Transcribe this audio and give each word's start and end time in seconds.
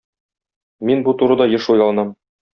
Мин 0.91 1.03
бу 1.09 1.15
турыда 1.21 1.49
еш 1.59 1.69
уйланам. 1.77 2.13